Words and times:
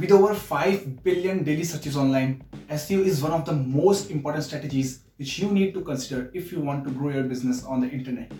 With 0.00 0.12
over 0.12 0.34
5 0.34 1.04
billion 1.04 1.44
daily 1.44 1.62
searches 1.62 1.94
online, 1.94 2.42
SEO 2.70 3.04
is 3.04 3.22
one 3.22 3.32
of 3.32 3.44
the 3.44 3.52
most 3.52 4.10
important 4.10 4.44
strategies 4.44 5.02
which 5.18 5.38
you 5.38 5.50
need 5.50 5.74
to 5.74 5.82
consider 5.82 6.30
if 6.32 6.50
you 6.50 6.60
want 6.62 6.84
to 6.84 6.90
grow 6.90 7.10
your 7.10 7.24
business 7.24 7.64
on 7.64 7.82
the 7.82 7.88
internet. 7.90 8.32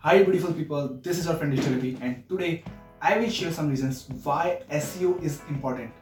Hi 0.00 0.24
beautiful 0.24 0.52
people, 0.52 0.98
this 1.00 1.16
is 1.20 1.26
your 1.26 1.36
friend 1.36 1.54
Digital 1.54 2.02
and 2.02 2.28
today 2.28 2.64
I 3.00 3.18
will 3.18 3.30
share 3.30 3.52
some 3.52 3.68
reasons 3.68 4.08
why 4.24 4.62
SEO 4.68 5.22
is 5.22 5.40
important. 5.48 5.92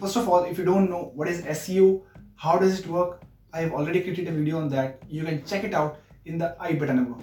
First 0.00 0.16
of 0.16 0.26
all, 0.26 0.44
if 0.44 0.56
you 0.56 0.64
don't 0.64 0.88
know 0.88 1.12
what 1.14 1.28
is 1.28 1.42
SEO, 1.42 2.00
how 2.36 2.56
does 2.56 2.80
it 2.80 2.86
work, 2.86 3.20
I 3.52 3.60
have 3.60 3.72
already 3.72 4.00
created 4.00 4.26
a 4.28 4.32
video 4.32 4.56
on 4.56 4.70
that. 4.70 5.02
You 5.06 5.24
can 5.24 5.44
check 5.44 5.64
it 5.64 5.74
out 5.74 6.00
in 6.24 6.38
the 6.38 6.56
i 6.60 6.72
button. 6.74 7.14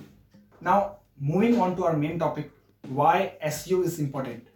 Now, 0.61 0.97
moving 1.20 1.60
on 1.60 1.75
to 1.75 1.86
our 1.86 1.96
main 1.96 2.19
topic, 2.19 2.51
why 2.89 3.33
SEO 3.46 3.83
is 3.83 4.00
important. 4.00 4.47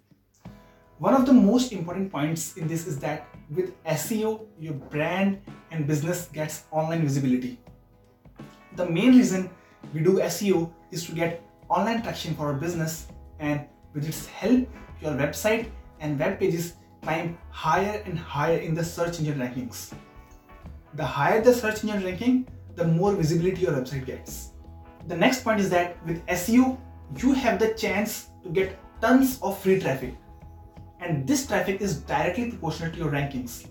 One 0.97 1.13
of 1.13 1.25
the 1.25 1.33
most 1.33 1.71
important 1.71 2.11
points 2.11 2.57
in 2.57 2.67
this 2.67 2.85
is 2.85 2.99
that 2.99 3.27
with 3.49 3.73
SEO, 3.85 4.45
your 4.59 4.73
brand 4.73 5.41
and 5.71 5.87
business 5.87 6.29
gets 6.31 6.65
online 6.71 7.01
visibility. 7.01 7.59
The 8.75 8.85
main 8.85 9.15
reason 9.17 9.49
we 9.93 10.01
do 10.01 10.19
SEO 10.19 10.71
is 10.91 11.05
to 11.07 11.11
get 11.13 11.43
online 11.69 12.03
traction 12.03 12.35
for 12.35 12.47
our 12.47 12.53
business 12.53 13.07
and 13.39 13.65
with 13.93 14.07
its 14.07 14.27
help, 14.27 14.67
your 15.01 15.13
website 15.13 15.69
and 15.99 16.19
web 16.19 16.39
pages 16.39 16.73
climb 17.01 17.37
higher 17.49 18.01
and 18.05 18.17
higher 18.17 18.57
in 18.57 18.75
the 18.75 18.83
search 18.83 19.19
engine 19.19 19.39
rankings. 19.39 19.91
The 20.93 21.05
higher 21.05 21.41
the 21.41 21.53
search 21.53 21.83
engine 21.83 22.03
ranking, 22.03 22.47
the 22.75 22.85
more 22.85 23.13
visibility 23.13 23.61
your 23.61 23.73
website 23.73 24.05
gets. 24.05 24.51
The 25.07 25.17
next 25.17 25.43
point 25.43 25.59
is 25.59 25.69
that 25.69 26.03
with 26.05 26.25
SEO, 26.27 26.77
you 27.17 27.33
have 27.33 27.59
the 27.59 27.73
chance 27.73 28.29
to 28.43 28.49
get 28.49 28.77
tons 29.01 29.39
of 29.41 29.59
free 29.59 29.79
traffic. 29.79 30.15
And 30.99 31.27
this 31.27 31.47
traffic 31.47 31.81
is 31.81 32.01
directly 32.01 32.49
proportional 32.49 32.91
to 32.91 32.97
your 32.97 33.11
rankings. 33.11 33.67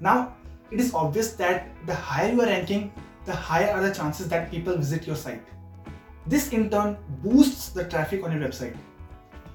Now, 0.00 0.34
it 0.70 0.80
is 0.80 0.94
obvious 0.94 1.32
that 1.34 1.68
the 1.86 1.94
higher 1.94 2.32
you 2.32 2.40
are 2.40 2.46
ranking, 2.46 2.92
the 3.26 3.34
higher 3.34 3.70
are 3.70 3.82
the 3.82 3.94
chances 3.94 4.28
that 4.28 4.50
people 4.50 4.76
visit 4.76 5.06
your 5.06 5.16
site. 5.16 5.46
This 6.26 6.52
in 6.52 6.70
turn 6.70 6.96
boosts 7.22 7.68
the 7.68 7.84
traffic 7.84 8.24
on 8.24 8.32
your 8.32 8.40
website. 8.40 8.76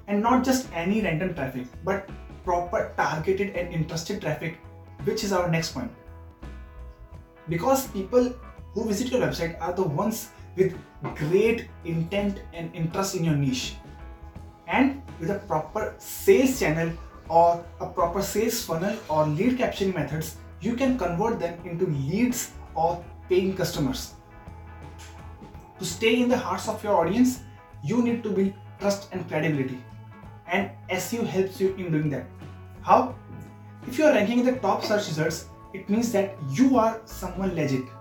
And 0.07 0.21
not 0.21 0.45
just 0.45 0.71
any 0.73 1.01
random 1.01 1.33
traffic, 1.33 1.65
but 1.83 2.09
proper 2.45 2.93
targeted 2.95 3.55
and 3.55 3.73
interested 3.73 4.21
traffic, 4.21 4.57
which 5.03 5.23
is 5.23 5.33
our 5.33 5.49
next 5.49 5.73
point. 5.73 5.91
Because 7.49 7.87
people 7.87 8.33
who 8.77 8.85
visit 8.85 9.09
your 9.11 9.21
website 9.21 9.59
are 9.59 9.73
the 9.73 9.81
ones 9.81 10.29
with 10.55 10.77
great 11.15 11.67
intent 11.83 12.41
and 12.53 12.75
interest 12.75 13.15
in 13.15 13.23
your 13.23 13.35
niche. 13.35 13.75
And 14.67 15.01
with 15.19 15.31
a 15.31 15.39
proper 15.51 15.95
sales 15.97 16.59
channel 16.59 16.91
or 17.27 17.65
a 17.81 17.87
proper 17.87 18.21
sales 18.21 18.63
funnel 18.63 18.95
or 19.09 19.25
lead 19.25 19.57
capturing 19.57 19.95
methods, 19.95 20.35
you 20.61 20.75
can 20.75 20.95
convert 20.95 21.39
them 21.39 21.57
into 21.65 21.87
leads 21.87 22.51
or 22.75 23.03
paying 23.27 23.55
customers. 23.55 24.13
To 25.79 25.85
stay 25.85 26.21
in 26.21 26.29
the 26.29 26.37
hearts 26.37 26.67
of 26.67 26.83
your 26.83 26.97
audience, 26.97 27.39
you 27.83 28.03
need 28.03 28.21
to 28.21 28.29
build 28.29 28.53
trust 28.79 29.09
and 29.11 29.27
credibility. 29.27 29.83
And 30.45 30.69
SEO 30.91 31.25
helps 31.25 31.59
you 31.59 31.73
in 31.77 31.91
doing 31.91 32.11
that. 32.11 32.27
How? 32.83 33.15
If 33.87 33.97
you 33.97 34.05
are 34.05 34.13
ranking 34.13 34.39
in 34.39 34.45
the 34.45 34.57
top 34.59 34.83
search 34.83 35.07
results, 35.07 35.45
it 35.73 35.89
means 35.89 36.11
that 36.11 36.35
you 36.51 36.77
are 36.77 37.01
someone 37.05 37.55
legit. 37.55 37.96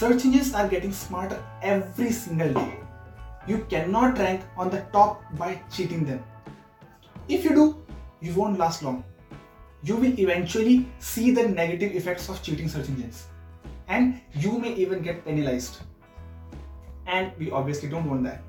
Search 0.00 0.24
engines 0.24 0.54
are 0.54 0.66
getting 0.66 0.94
smarter 0.94 1.44
every 1.60 2.10
single 2.10 2.54
day. 2.54 2.74
You 3.46 3.66
cannot 3.68 4.16
rank 4.16 4.40
on 4.56 4.70
the 4.70 4.80
top 4.94 5.22
by 5.36 5.60
cheating 5.70 6.06
them. 6.06 6.24
If 7.28 7.44
you 7.44 7.50
do, 7.50 7.84
you 8.22 8.32
won't 8.32 8.58
last 8.58 8.82
long. 8.82 9.04
You 9.82 9.96
will 9.96 10.18
eventually 10.18 10.88
see 11.00 11.32
the 11.32 11.46
negative 11.46 11.94
effects 11.94 12.30
of 12.30 12.42
cheating 12.42 12.66
search 12.66 12.88
engines. 12.88 13.26
And 13.88 14.22
you 14.32 14.58
may 14.58 14.72
even 14.72 15.02
get 15.02 15.22
penalized. 15.26 15.82
And 17.06 17.32
we 17.38 17.50
obviously 17.50 17.90
don't 17.90 18.08
want 18.08 18.24
that. 18.24 18.42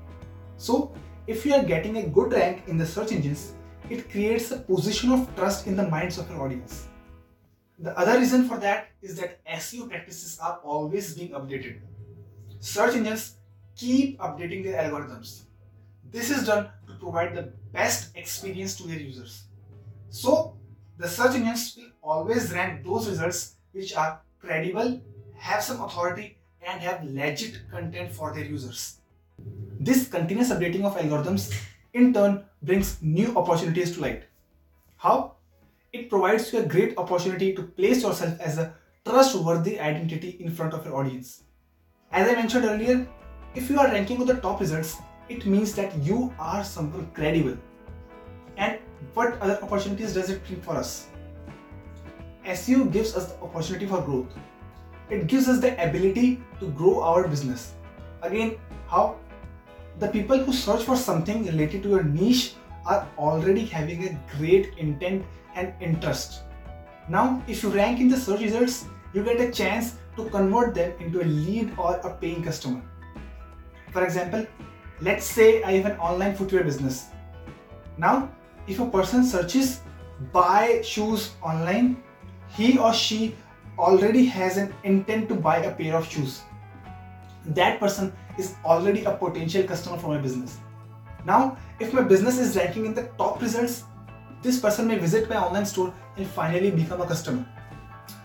So, 0.56 0.94
if 1.26 1.44
you 1.44 1.52
are 1.52 1.62
getting 1.62 1.98
a 1.98 2.06
good 2.06 2.32
rank 2.32 2.62
in 2.66 2.78
the 2.78 2.86
search 2.86 3.12
engines, 3.12 3.52
it 3.90 4.10
creates 4.10 4.52
a 4.52 4.56
position 4.56 5.12
of 5.12 5.28
trust 5.36 5.66
in 5.66 5.76
the 5.76 5.86
minds 5.86 6.16
of 6.16 6.30
your 6.30 6.40
audience. 6.40 6.88
The 7.82 7.98
other 7.98 8.18
reason 8.20 8.48
for 8.48 8.58
that 8.58 8.90
is 9.02 9.16
that 9.16 9.44
SEO 9.44 9.90
practices 9.90 10.38
are 10.40 10.60
always 10.62 11.14
being 11.14 11.30
updated. 11.30 11.80
Search 12.60 12.94
engines 12.94 13.34
keep 13.74 14.20
updating 14.20 14.62
their 14.62 14.80
algorithms. 14.80 15.42
This 16.12 16.30
is 16.30 16.46
done 16.46 16.68
to 16.86 16.94
provide 17.00 17.34
the 17.34 17.52
best 17.72 18.16
experience 18.16 18.76
to 18.76 18.84
their 18.86 19.00
users. 19.00 19.44
So, 20.10 20.56
the 20.96 21.08
search 21.08 21.34
engines 21.34 21.76
will 21.76 21.90
always 22.02 22.52
rank 22.52 22.84
those 22.84 23.08
results 23.08 23.56
which 23.72 23.96
are 23.96 24.20
credible, 24.38 25.00
have 25.36 25.64
some 25.64 25.82
authority, 25.82 26.38
and 26.64 26.80
have 26.80 27.02
legit 27.02 27.68
content 27.68 28.12
for 28.12 28.32
their 28.32 28.44
users. 28.44 28.98
This 29.80 30.06
continuous 30.06 30.50
updating 30.50 30.84
of 30.84 30.96
algorithms 30.96 31.52
in 31.92 32.14
turn 32.14 32.44
brings 32.62 33.02
new 33.02 33.36
opportunities 33.36 33.94
to 33.94 34.02
light. 34.02 34.22
How? 34.98 35.34
It 35.92 36.08
provides 36.08 36.50
you 36.50 36.60
a 36.60 36.64
great 36.64 36.96
opportunity 36.96 37.52
to 37.54 37.64
place 37.64 38.02
yourself 38.02 38.40
as 38.40 38.56
a 38.56 38.74
trustworthy 39.04 39.78
identity 39.78 40.38
in 40.40 40.50
front 40.50 40.72
of 40.72 40.86
your 40.86 40.96
audience. 40.96 41.42
As 42.10 42.30
I 42.30 42.34
mentioned 42.34 42.64
earlier, 42.64 43.06
if 43.54 43.68
you 43.68 43.78
are 43.78 43.88
ranking 43.88 44.18
with 44.18 44.28
the 44.28 44.36
top 44.36 44.60
results, 44.60 44.96
it 45.28 45.44
means 45.44 45.74
that 45.74 45.94
you 45.98 46.32
are 46.38 46.64
someone 46.64 47.10
credible. 47.12 47.58
And 48.56 48.78
what 49.12 49.38
other 49.42 49.58
opportunities 49.62 50.14
does 50.14 50.30
it 50.30 50.42
bring 50.46 50.62
for 50.62 50.76
us? 50.76 51.08
SEO 52.46 52.90
gives 52.90 53.14
us 53.14 53.30
the 53.30 53.42
opportunity 53.42 53.84
for 53.84 54.00
growth. 54.00 54.32
It 55.10 55.26
gives 55.26 55.46
us 55.46 55.60
the 55.60 55.74
ability 55.86 56.42
to 56.60 56.70
grow 56.70 57.02
our 57.02 57.28
business. 57.28 57.74
Again, 58.22 58.56
how? 58.88 59.18
The 59.98 60.08
people 60.08 60.38
who 60.38 60.54
search 60.54 60.84
for 60.84 60.96
something 60.96 61.44
related 61.44 61.82
to 61.82 61.90
your 61.90 62.02
niche 62.02 62.54
are 62.86 63.06
already 63.18 63.66
having 63.66 64.08
a 64.08 64.18
great 64.38 64.72
intent 64.78 65.26
and 65.54 65.72
interest. 65.80 66.42
Now, 67.08 67.42
if 67.46 67.62
you 67.62 67.70
rank 67.70 68.00
in 68.00 68.08
the 68.08 68.16
search 68.16 68.40
results, 68.40 68.86
you 69.12 69.22
get 69.24 69.40
a 69.40 69.50
chance 69.50 69.96
to 70.16 70.28
convert 70.30 70.74
them 70.74 70.92
into 71.00 71.22
a 71.22 71.24
lead 71.24 71.72
or 71.76 71.96
a 71.96 72.14
paying 72.14 72.42
customer. 72.42 72.82
For 73.92 74.04
example, 74.04 74.46
let's 75.00 75.26
say 75.26 75.62
I 75.62 75.72
have 75.72 75.86
an 75.86 75.98
online 75.98 76.34
footwear 76.34 76.64
business. 76.64 77.08
Now, 77.98 78.30
if 78.66 78.80
a 78.80 78.86
person 78.86 79.24
searches 79.24 79.80
buy 80.32 80.80
shoes 80.82 81.32
online, 81.42 82.02
he 82.56 82.78
or 82.78 82.94
she 82.94 83.34
already 83.78 84.24
has 84.26 84.56
an 84.56 84.72
intent 84.84 85.28
to 85.28 85.34
buy 85.34 85.58
a 85.58 85.74
pair 85.74 85.96
of 85.96 86.08
shoes. 86.08 86.42
That 87.46 87.80
person 87.80 88.12
is 88.38 88.54
already 88.64 89.04
a 89.04 89.12
potential 89.12 89.64
customer 89.64 89.98
for 89.98 90.08
my 90.08 90.18
business. 90.18 90.58
Now, 91.24 91.56
if 91.80 91.92
my 91.92 92.02
business 92.02 92.38
is 92.38 92.56
ranking 92.56 92.86
in 92.86 92.94
the 92.94 93.04
top 93.18 93.42
results, 93.42 93.84
this 94.42 94.58
person 94.58 94.88
may 94.88 94.98
visit 94.98 95.28
my 95.30 95.36
online 95.36 95.64
store 95.64 95.94
and 96.16 96.26
finally 96.26 96.70
become 96.70 97.00
a 97.00 97.06
customer. 97.06 97.46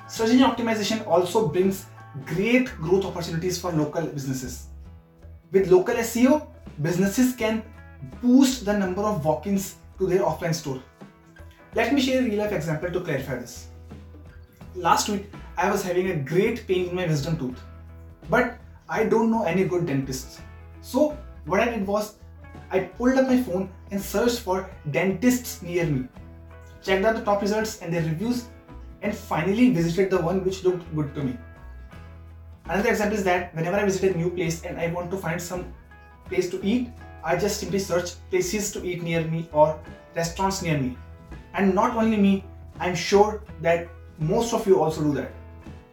Search 0.08 0.30
engine 0.30 0.50
optimization 0.50 1.06
also 1.06 1.48
brings 1.48 1.86
great 2.26 2.74
growth 2.78 3.06
opportunities 3.06 3.60
for 3.60 3.72
local 3.72 4.06
businesses. 4.08 4.68
With 5.52 5.70
local 5.70 5.96
SEO, 5.96 6.48
businesses 6.82 7.36
can 7.36 7.64
boost 8.22 8.66
the 8.66 8.78
number 8.78 9.02
of 9.02 9.24
walk-ins 9.24 9.76
to 10.00 10.08
their 10.08 10.22
offline 10.22 10.56
store. 10.56 10.82
Let 11.76 11.94
me 11.94 12.02
share 12.02 12.22
a 12.22 12.24
real 12.24 12.40
life 12.40 12.52
example 12.52 12.92
to 12.92 13.02
clarify 13.02 13.36
this. 13.36 13.68
Last 14.76 15.10
week, 15.10 15.32
I 15.58 15.70
was 15.70 15.84
having 15.84 16.12
a 16.12 16.16
great 16.16 16.68
pain 16.68 16.90
in 16.90 16.96
my 16.96 17.06
wisdom 17.06 17.38
tooth, 17.38 17.60
but 18.30 18.58
I 18.90 19.04
don't 19.04 19.30
know 19.30 19.44
any 19.44 19.66
good 19.66 19.86
dentists. 19.86 20.40
So 20.82 21.18
what 21.46 21.60
I 21.60 21.66
did 21.66 21.86
was 21.86 22.16
I 22.70 22.80
pulled 22.82 23.18
up 23.18 23.28
my 23.28 23.42
phone 23.42 23.70
and 23.92 24.02
searched 24.02 24.40
for 24.42 24.70
dentists 24.92 25.62
near 25.62 25.86
me, 25.86 26.08
checked 26.82 27.06
out 27.06 27.16
the 27.16 27.24
top 27.24 27.42
results 27.42 27.82
and 27.82 27.94
their 27.94 28.04
reviews, 28.04 28.46
and 29.02 29.16
finally 29.16 29.72
visited 29.72 30.10
the 30.10 30.20
one 30.20 30.44
which 30.44 30.64
looked 30.64 30.84
good 30.96 31.14
to 31.16 31.24
me. 31.24 31.38
Another 32.66 32.90
example 32.90 33.18
is 33.18 33.24
that 33.24 33.56
whenever 33.56 33.78
I 33.78 33.86
visit 33.86 34.14
a 34.14 34.18
new 34.18 34.30
place 34.30 34.64
and 34.66 34.78
I 34.78 34.88
want 34.88 35.10
to 35.12 35.18
find 35.18 35.42
some 35.42 35.74
place 36.26 36.50
to 36.50 36.64
eat, 36.66 36.90
I 37.24 37.38
just 37.38 37.60
simply 37.60 37.80
search 37.80 38.16
places 38.30 38.72
to 38.74 38.86
eat 38.86 39.02
near 39.02 39.24
me 39.24 39.50
or 39.54 39.80
restaurants 40.16 40.62
near 40.62 40.78
me. 40.78 40.98
And 41.54 41.74
not 41.74 41.96
only 41.96 42.18
me, 42.18 42.44
I'm 42.80 42.96
sure 42.96 43.42
that 43.62 43.88
most 44.20 44.54
of 44.54 44.68
you 44.68 44.82
also 44.82 45.02
do 45.04 45.14
that. 45.14 45.32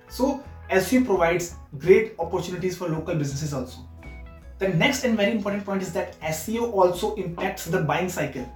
So 0.08 0.42
SEO 0.70 1.06
provides 1.06 1.54
great 1.78 2.14
opportunities 2.18 2.76
for 2.76 2.88
local 2.88 3.14
businesses 3.14 3.54
also. 3.54 3.78
The 4.64 4.72
next 4.72 5.04
and 5.04 5.14
very 5.14 5.32
important 5.32 5.66
point 5.66 5.82
is 5.82 5.92
that 5.92 6.18
SEO 6.22 6.72
also 6.72 7.14
impacts 7.16 7.66
the 7.66 7.82
buying 7.82 8.08
cycle. 8.08 8.50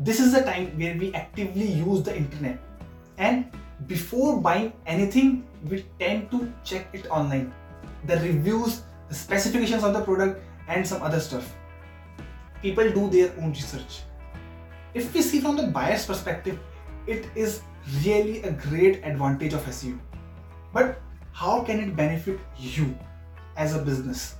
This 0.00 0.18
is 0.18 0.32
the 0.32 0.40
time 0.40 0.68
where 0.78 0.96
we 0.96 1.12
actively 1.12 1.66
use 1.66 2.02
the 2.02 2.16
internet. 2.16 2.58
And 3.18 3.52
before 3.86 4.40
buying 4.40 4.72
anything, 4.86 5.44
we 5.68 5.84
tend 5.98 6.30
to 6.30 6.50
check 6.64 6.88
it 6.94 7.06
online. 7.08 7.52
The 8.06 8.16
reviews, 8.20 8.84
the 9.10 9.14
specifications 9.14 9.84
of 9.84 9.92
the 9.92 10.00
product, 10.00 10.40
and 10.66 10.86
some 10.86 11.02
other 11.02 11.20
stuff. 11.20 11.54
People 12.62 12.90
do 12.90 13.10
their 13.10 13.30
own 13.36 13.50
research. 13.50 14.00
If 14.94 15.12
we 15.12 15.20
see 15.20 15.40
from 15.40 15.56
the 15.56 15.66
buyer's 15.66 16.06
perspective, 16.06 16.58
it 17.06 17.26
is 17.34 17.60
really 18.02 18.42
a 18.44 18.52
great 18.52 19.04
advantage 19.04 19.52
of 19.52 19.62
SEO. 19.66 19.98
But 20.72 21.02
how 21.32 21.62
can 21.64 21.80
it 21.80 21.94
benefit 21.94 22.40
you 22.56 22.96
as 23.58 23.76
a 23.76 23.82
business? 23.82 24.36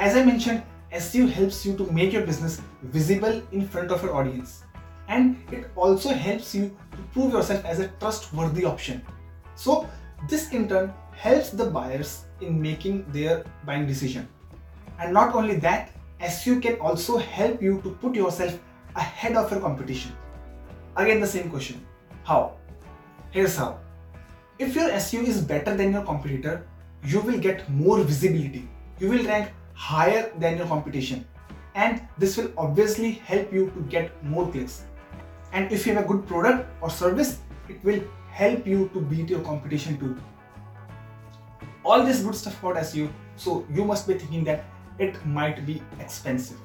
As 0.00 0.16
I 0.16 0.24
mentioned, 0.24 0.62
SEO 0.94 1.30
helps 1.30 1.66
you 1.66 1.76
to 1.76 1.84
make 1.92 2.14
your 2.14 2.24
business 2.24 2.62
visible 2.84 3.42
in 3.52 3.68
front 3.68 3.90
of 3.90 4.02
your 4.02 4.16
audience. 4.16 4.64
And 5.08 5.36
it 5.52 5.70
also 5.76 6.14
helps 6.14 6.54
you 6.54 6.74
to 6.92 6.98
prove 7.12 7.34
yourself 7.34 7.62
as 7.66 7.80
a 7.80 7.88
trustworthy 8.00 8.64
option. 8.64 9.02
So, 9.56 9.86
this 10.26 10.52
in 10.52 10.70
turn 10.70 10.94
helps 11.12 11.50
the 11.50 11.66
buyers 11.66 12.24
in 12.40 12.62
making 12.62 13.12
their 13.12 13.44
buying 13.66 13.86
decision. 13.86 14.26
And 14.98 15.12
not 15.12 15.34
only 15.34 15.56
that, 15.56 15.90
SEO 16.22 16.62
can 16.62 16.80
also 16.80 17.18
help 17.18 17.60
you 17.60 17.82
to 17.82 17.90
put 17.90 18.14
yourself 18.14 18.58
ahead 18.96 19.36
of 19.36 19.50
your 19.50 19.60
competition. 19.60 20.16
Again, 20.96 21.20
the 21.20 21.26
same 21.26 21.50
question 21.50 21.86
how? 22.24 22.56
Here's 23.32 23.54
how. 23.54 23.78
If 24.58 24.74
your 24.74 24.88
SEO 24.92 25.24
is 25.26 25.42
better 25.42 25.76
than 25.76 25.92
your 25.92 26.04
competitor, 26.04 26.66
you 27.04 27.20
will 27.20 27.38
get 27.38 27.68
more 27.68 27.98
visibility. 27.98 28.66
You 28.98 29.10
will 29.10 29.24
rank 29.26 29.52
higher 29.80 30.30
than 30.38 30.58
your 30.58 30.66
competition. 30.66 31.24
And 31.74 32.02
this 32.18 32.36
will 32.36 32.52
obviously 32.58 33.12
help 33.28 33.52
you 33.52 33.70
to 33.70 33.80
get 33.88 34.22
more 34.22 34.50
clicks. 34.50 34.82
And 35.52 35.72
if 35.72 35.86
you 35.86 35.94
have 35.94 36.04
a 36.04 36.06
good 36.06 36.26
product 36.26 36.68
or 36.82 36.90
service, 36.90 37.38
it 37.68 37.82
will 37.82 38.02
help 38.30 38.66
you 38.66 38.90
to 38.92 39.00
beat 39.00 39.30
your 39.30 39.40
competition 39.40 39.98
too. 39.98 40.16
All 41.82 42.04
this 42.04 42.22
good 42.22 42.34
stuff 42.34 42.62
about 42.62 42.76
SEO, 42.76 43.10
so 43.36 43.66
you 43.72 43.84
must 43.84 44.06
be 44.06 44.14
thinking 44.14 44.44
that 44.44 44.64
it 44.98 45.24
might 45.24 45.64
be 45.64 45.82
expensive. 45.98 46.58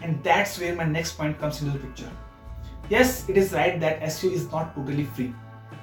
And 0.00 0.22
that's 0.22 0.60
where 0.60 0.76
my 0.76 0.84
next 0.84 1.18
point 1.18 1.40
comes 1.40 1.60
into 1.60 1.76
the 1.76 1.84
picture. 1.84 2.10
Yes, 2.88 3.28
it 3.28 3.36
is 3.36 3.52
right 3.52 3.80
that 3.80 4.00
SEO 4.00 4.32
is 4.32 4.50
not 4.52 4.76
totally 4.76 5.04
free. 5.04 5.34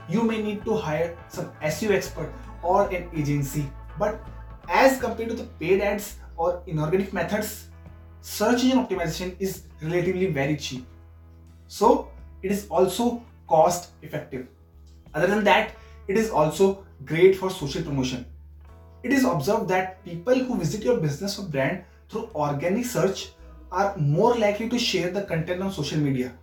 You 0.08 0.24
may 0.24 0.42
need 0.42 0.64
to 0.64 0.76
hire 0.76 1.18
some 1.28 1.52
SEO 1.62 1.92
expert 1.92 2.32
or 2.64 2.88
an 2.90 3.10
agency, 3.14 3.70
but 4.00 4.24
as 4.70 5.02
compared 5.02 5.30
to 5.30 5.36
the 5.36 5.44
paid 5.60 5.82
ads 5.82 6.16
or 6.38 6.62
inorganic 6.68 7.14
methods, 7.14 7.70
search 8.22 8.64
engine 8.64 8.86
optimization 8.86 9.36
is 9.40 9.64
relatively 9.82 10.28
very 10.28 10.58
cheap. 10.58 10.86
So 11.68 12.12
it 12.42 12.52
is 12.52 12.68
also 12.70 13.24
cost 13.48 13.92
effective. 14.02 14.48
Other 15.14 15.28
than 15.28 15.44
that, 15.44 15.72
it 16.08 16.18
is 16.18 16.30
also 16.30 16.86
great 17.06 17.36
for 17.36 17.50
social 17.50 17.82
promotion. 17.82 18.26
It 19.04 19.14
is 19.14 19.24
observed 19.24 19.68
that 19.70 20.04
people 20.04 20.36
who 20.36 20.58
visit 20.58 20.84
your 20.84 20.98
business 20.98 21.38
or 21.40 21.46
brand 21.46 21.84
through 22.10 22.30
organic 22.36 22.86
search 22.86 23.30
are 23.72 23.96
more 23.98 24.36
likely 24.36 24.70
to 24.70 24.80
share 24.80 25.12
the 25.12 25.24
content 25.24 25.62
on 25.62 25.72
social 25.72 26.00
media. 26.00 26.34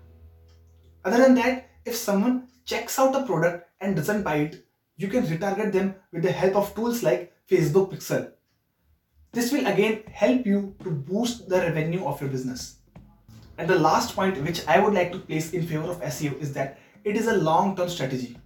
Other 1.04 1.18
than 1.18 1.34
that, 1.36 1.70
if 1.84 1.96
someone 1.96 2.48
checks 2.64 2.98
out 2.98 3.16
a 3.16 3.26
product 3.26 3.68
and 3.80 3.96
doesn't 3.96 4.22
buy 4.22 4.36
it, 4.36 4.64
you 4.96 5.08
can 5.08 5.24
retarget 5.24 5.72
them 5.72 5.94
with 6.12 6.22
the 6.22 6.30
help 6.30 6.54
of 6.54 6.74
tools 6.74 7.02
like 7.02 7.32
Facebook 7.50 7.92
Pixel. 7.92 8.30
This 9.32 9.50
will 9.50 9.66
again 9.66 10.02
help 10.12 10.44
you 10.44 10.74
to 10.84 10.90
boost 10.90 11.48
the 11.48 11.56
revenue 11.56 12.04
of 12.04 12.20
your 12.20 12.28
business. 12.28 12.76
And 13.56 13.66
the 13.66 13.78
last 13.78 14.14
point 14.14 14.36
which 14.42 14.66
I 14.68 14.78
would 14.78 14.92
like 14.92 15.10
to 15.12 15.18
place 15.18 15.54
in 15.54 15.66
favor 15.66 15.90
of 15.90 16.02
SEO 16.02 16.38
is 16.38 16.52
that 16.52 16.78
it 17.04 17.16
is 17.16 17.28
a 17.28 17.38
long-term 17.38 17.88
strategy. 17.88 18.36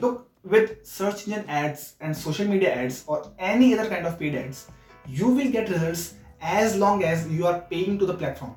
Look, 0.00 0.28
with 0.42 0.84
search 0.84 1.28
engine 1.28 1.48
ads 1.48 1.94
and 2.00 2.16
social 2.16 2.48
media 2.48 2.74
ads 2.74 3.04
or 3.06 3.30
any 3.38 3.78
other 3.78 3.88
kind 3.88 4.08
of 4.08 4.18
paid 4.18 4.34
ads, 4.34 4.66
you 5.06 5.28
will 5.28 5.52
get 5.52 5.68
results 5.68 6.14
as 6.40 6.76
long 6.76 7.04
as 7.04 7.28
you 7.28 7.46
are 7.46 7.60
paying 7.70 7.96
to 8.00 8.06
the 8.06 8.14
platform. 8.14 8.56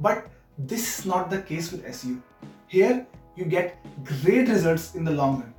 But 0.00 0.26
this 0.58 0.98
is 0.98 1.06
not 1.06 1.30
the 1.30 1.42
case 1.42 1.70
with 1.70 1.86
SEO. 1.86 2.20
Here 2.66 3.06
you 3.36 3.44
get 3.44 3.78
great 4.04 4.48
results 4.48 4.96
in 4.96 5.04
the 5.04 5.12
long 5.12 5.38
run. 5.38 5.54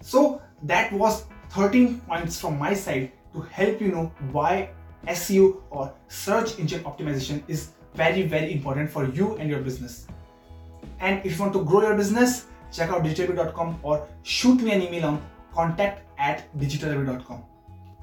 So 0.00 0.40
that 0.62 0.92
was 0.92 1.24
13 1.50 2.02
points 2.02 2.40
from 2.40 2.56
my 2.56 2.72
side 2.72 3.10
to 3.32 3.40
help 3.40 3.80
you 3.80 3.88
know 3.88 4.12
why 4.32 4.70
SEO 5.06 5.62
or 5.70 5.92
search 6.08 6.58
engine 6.58 6.82
optimization 6.84 7.42
is 7.48 7.70
very 7.94 8.22
very 8.22 8.52
important 8.52 8.90
for 8.90 9.04
you 9.06 9.36
and 9.36 9.50
your 9.50 9.60
business. 9.60 10.06
And 11.00 11.24
if 11.24 11.36
you 11.36 11.40
want 11.40 11.52
to 11.54 11.64
grow 11.64 11.82
your 11.82 11.96
business, 11.96 12.46
check 12.72 12.90
out 12.90 13.02
digitalabhi.com 13.02 13.80
or 13.82 14.06
shoot 14.22 14.60
me 14.60 14.72
an 14.72 14.82
email 14.82 15.06
on 15.06 15.22
contact 15.54 16.02
at 16.18 16.46
digitalabhi.com. 16.58 17.42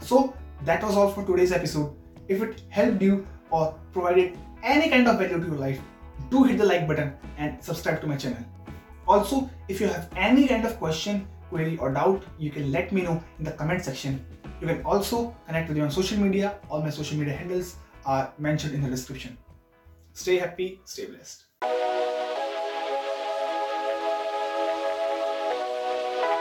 So 0.01 0.33
that 0.65 0.83
was 0.83 0.95
all 0.95 1.11
for 1.11 1.25
today's 1.25 1.51
episode. 1.51 1.95
If 2.27 2.41
it 2.41 2.61
helped 2.69 3.01
you 3.01 3.25
or 3.51 3.75
provided 3.93 4.37
any 4.63 4.89
kind 4.89 5.07
of 5.07 5.19
value 5.19 5.39
to 5.39 5.45
your 5.45 5.55
life, 5.55 5.79
do 6.29 6.43
hit 6.43 6.57
the 6.57 6.65
like 6.65 6.87
button 6.87 7.13
and 7.37 7.63
subscribe 7.63 8.01
to 8.01 8.07
my 8.07 8.17
channel. 8.17 8.43
Also, 9.07 9.49
if 9.67 9.79
you 9.79 9.87
have 9.87 10.09
any 10.15 10.47
kind 10.47 10.65
of 10.65 10.77
question, 10.77 11.27
query 11.49 11.77
or 11.77 11.93
doubt, 11.93 12.23
you 12.37 12.51
can 12.51 12.71
let 12.71 12.91
me 12.91 13.03
know 13.03 13.23
in 13.39 13.45
the 13.45 13.51
comment 13.51 13.83
section. 13.83 14.25
You 14.59 14.67
can 14.67 14.81
also 14.83 15.35
connect 15.45 15.67
with 15.69 15.77
me 15.77 15.83
on 15.83 15.91
social 15.91 16.17
media. 16.17 16.55
All 16.69 16.81
my 16.81 16.89
social 16.89 17.17
media 17.17 17.35
handles 17.35 17.75
are 18.05 18.33
mentioned 18.39 18.73
in 18.73 18.81
the 18.81 18.89
description. 18.89 19.37
Stay 20.13 20.37
happy, 20.37 20.81
stay 20.83 21.05
blessed. 21.05 21.43